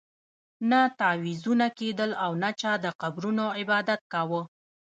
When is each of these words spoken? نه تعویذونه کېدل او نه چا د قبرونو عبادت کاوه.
نه 0.69 0.81
تعویذونه 0.99 1.67
کېدل 1.79 2.11
او 2.25 2.31
نه 2.43 2.49
چا 2.59 2.73
د 2.83 2.85
قبرونو 3.01 3.45
عبادت 3.59 4.01
کاوه. 4.13 4.41